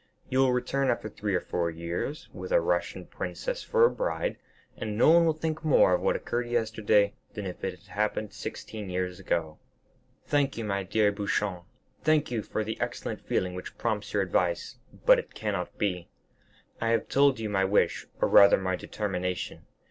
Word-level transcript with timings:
You 0.29 0.39
will 0.39 0.51
return 0.51 0.89
after 0.89 1.07
three 1.09 1.35
or 1.35 1.39
four 1.41 1.69
years 1.69 2.27
with 2.33 2.51
a 2.51 2.59
Russian 2.59 3.05
princess 3.05 3.61
for 3.61 3.85
a 3.85 3.89
bride, 3.91 4.37
and 4.75 4.97
no 4.97 5.11
one 5.11 5.27
will 5.27 5.33
think 5.35 5.63
more 5.63 5.93
of 5.93 6.01
what 6.01 6.15
occurred 6.15 6.47
yesterday 6.49 7.13
than 7.35 7.45
if 7.45 7.63
it 7.63 7.69
had 7.77 7.87
happened 7.93 8.33
sixteen 8.33 8.89
years 8.89 9.19
ago." 9.19 9.59
"Thank 10.25 10.57
you, 10.57 10.63
my 10.63 10.81
dear 10.81 11.11
Beauchamp, 11.11 11.65
thank 12.01 12.31
you 12.31 12.41
for 12.41 12.63
the 12.63 12.81
excellent 12.81 13.21
feeling 13.21 13.53
which 13.53 13.77
prompts 13.77 14.11
your 14.11 14.23
advice; 14.23 14.77
but 15.05 15.19
it 15.19 15.35
cannot 15.35 15.77
be. 15.77 16.09
I 16.81 16.87
have 16.87 17.07
told 17.07 17.39
you 17.39 17.47
my 17.47 17.63
wish, 17.63 18.07
or 18.19 18.27
rather 18.27 18.57
my 18.57 18.75
determination. 18.75 19.67